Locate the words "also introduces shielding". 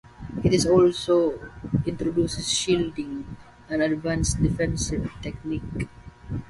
0.65-3.37